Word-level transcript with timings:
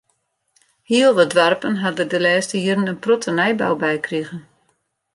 Hiel 0.89 1.11
wat 1.17 1.33
doarpen 1.37 1.75
ha 1.81 1.89
der 1.97 2.09
de 2.13 2.19
lêste 2.25 2.55
jierren 2.63 2.91
in 2.91 3.01
protte 3.03 3.31
nijbou 3.37 3.73
by 3.81 3.95
krige. 4.05 4.37